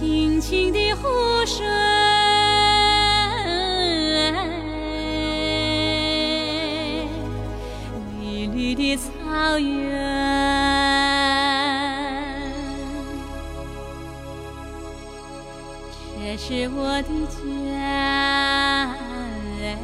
[0.00, 1.08] 轻轻的湖
[1.44, 1.62] 水，
[8.18, 9.68] 绿绿的草原，
[16.16, 17.36] 这是我的家。
[19.60, 19.76] 哎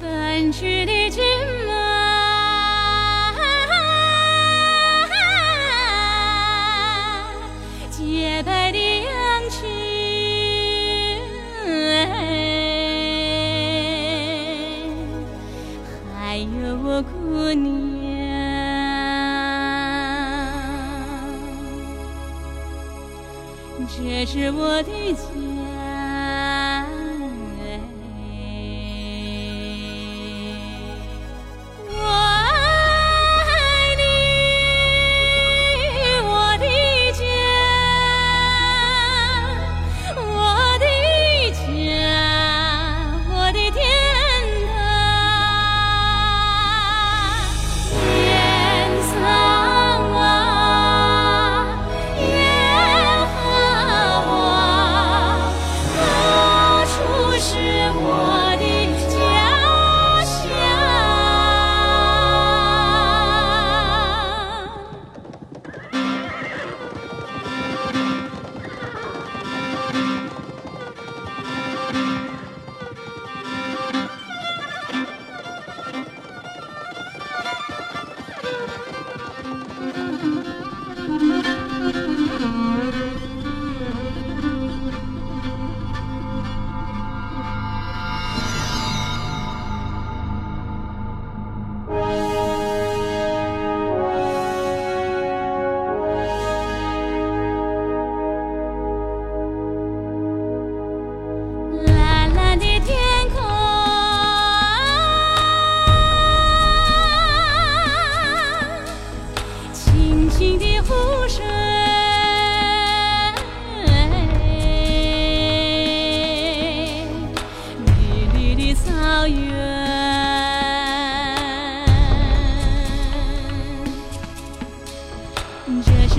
[0.00, 1.10] 奔驰的
[23.86, 25.79] 这是我的家。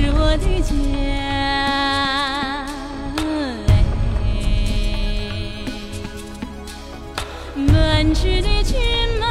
[0.02, 0.72] 是我的家。
[7.56, 8.80] 奔驰的骏
[9.20, 9.26] 马，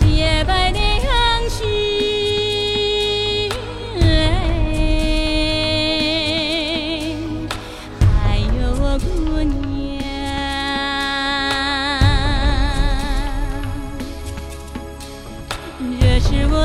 [0.00, 0.80] 洁白的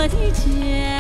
[0.10, 0.99] 的家。